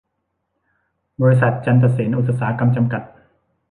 [1.21, 3.03] บริษัท ประจันตะเสนอุตสาหกรรม จำกัด